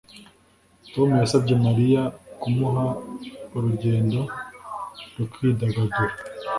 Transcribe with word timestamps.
Tom 0.93 1.09
yasabye 1.21 1.53
Mariya 1.65 2.01
kumuha 2.41 2.85
urugendo 3.55 4.19
rwo 5.09 5.23
kwidagadura 5.31 6.15